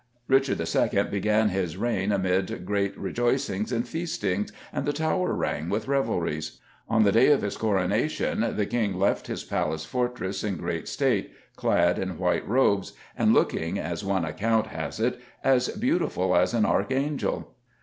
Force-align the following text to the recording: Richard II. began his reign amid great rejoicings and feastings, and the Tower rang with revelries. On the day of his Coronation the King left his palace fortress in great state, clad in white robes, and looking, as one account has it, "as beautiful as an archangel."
Richard 0.27 0.59
II. 0.59 1.03
began 1.11 1.49
his 1.49 1.77
reign 1.77 2.11
amid 2.11 2.65
great 2.65 2.97
rejoicings 2.97 3.71
and 3.71 3.87
feastings, 3.87 4.51
and 4.73 4.87
the 4.87 4.93
Tower 4.93 5.31
rang 5.35 5.69
with 5.69 5.87
revelries. 5.87 6.59
On 6.89 7.03
the 7.03 7.11
day 7.11 7.31
of 7.31 7.43
his 7.43 7.55
Coronation 7.55 8.55
the 8.57 8.65
King 8.65 8.97
left 8.97 9.27
his 9.27 9.43
palace 9.43 9.85
fortress 9.85 10.43
in 10.43 10.57
great 10.57 10.87
state, 10.87 11.31
clad 11.55 11.99
in 11.99 12.17
white 12.17 12.47
robes, 12.47 12.93
and 13.15 13.31
looking, 13.31 13.77
as 13.77 14.03
one 14.03 14.25
account 14.25 14.65
has 14.65 14.99
it, 14.99 15.21
"as 15.43 15.67
beautiful 15.67 16.35
as 16.35 16.55
an 16.55 16.65
archangel." 16.65 17.53